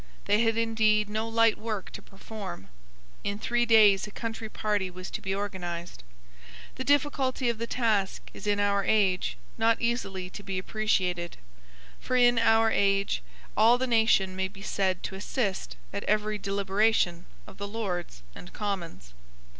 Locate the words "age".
8.83-9.37, 12.71-13.21